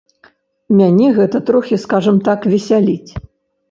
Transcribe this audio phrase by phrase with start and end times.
[0.79, 3.11] Мяне гэта трохі, скажам так, весяліць.